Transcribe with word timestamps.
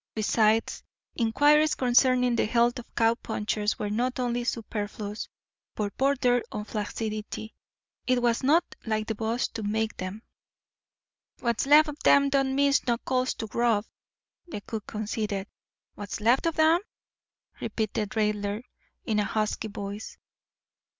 Besides, 0.15 0.81
inquiries 1.15 1.75
concerning 1.75 2.35
the 2.35 2.47
health 2.47 2.79
of 2.79 2.95
cow 2.95 3.13
punchers 3.13 3.77
were 3.77 3.91
not 3.91 4.19
only 4.19 4.43
superfluous, 4.43 5.27
but 5.75 5.95
bordered 5.95 6.41
on 6.51 6.65
flaccidity. 6.65 7.53
It 8.07 8.19
was 8.19 8.41
not 8.41 8.63
like 8.83 9.05
the 9.05 9.13
boss 9.13 9.47
to 9.49 9.61
make 9.61 9.97
them. 9.97 10.23
"What's 11.39 11.67
left 11.67 11.87
of 11.87 11.97
'em 12.03 12.29
don't 12.29 12.55
miss 12.55 12.83
no 12.87 12.97
calls 12.97 13.35
to 13.35 13.45
grub," 13.45 13.85
the 14.47 14.61
cook 14.61 14.87
conceded. 14.87 15.45
"What's 15.93 16.19
left 16.19 16.47
of 16.47 16.57
'em?" 16.57 16.79
repeated 17.59 18.09
Raidler 18.15 18.63
in 19.05 19.19
a 19.19 19.23
husky 19.23 19.67
voice. 19.67 20.17